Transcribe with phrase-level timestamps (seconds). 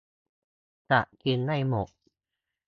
[0.89, 1.89] จับกินให้หมด